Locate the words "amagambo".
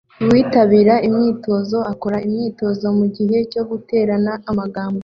4.51-4.99